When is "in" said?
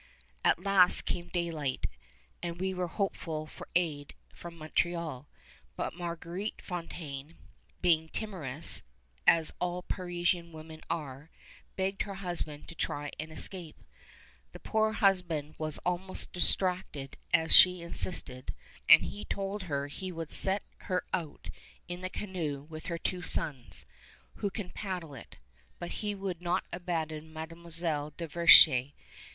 21.87-22.01, 28.17-28.27